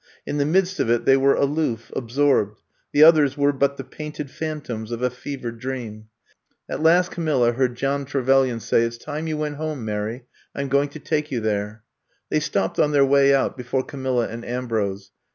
In 0.25 0.37
the 0.39 0.47
midst 0.47 0.79
of 0.79 0.89
it 0.89 1.05
they 1.05 1.15
were 1.15 1.35
aloof, 1.35 1.91
absorbed. 1.95 2.59
The 2.91 3.03
others 3.03 3.37
were 3.37 3.53
but 3.53 3.77
the 3.77 3.83
painted 3.83 4.31
phantoms 4.31 4.91
of 4.91 5.03
a 5.03 5.11
fevered 5.11 5.59
dream. 5.59 6.07
At 6.67 6.81
last 6.81 7.11
Camifla 7.11 7.53
heard 7.53 7.75
John 7.75 8.05
Trevelyan 8.05 8.55
110 8.55 8.55
I'VE 8.55 8.55
COME 8.55 8.57
TO 8.57 8.65
STAY 8.65 8.79
say, 8.79 8.87
It 8.87 8.93
's 8.93 9.05
time 9.05 9.27
you 9.27 9.37
went 9.37 9.55
home, 9.57 9.85
Mary. 9.85 10.25
I 10.55 10.61
'm 10.61 10.69
going 10.69 10.89
to 10.89 10.99
take 10.99 11.29
you 11.29 11.39
there/' 11.39 11.83
They 12.31 12.39
stopped 12.39 12.79
on 12.79 12.93
their 12.93 13.05
way 13.05 13.31
out 13.31 13.55
before 13.55 13.83
Camilla 13.83 14.27
and 14.27 14.43
Ambrose. 14.43 15.11